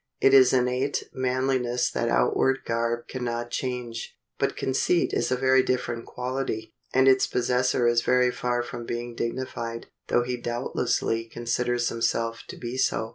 [0.19, 4.17] It is innate manliness that outward garb can not change.
[4.39, 9.13] But conceit is a very different quality, and its possessor is very far from being
[9.13, 13.09] dignified, though he doubtlessly considers himself to be so.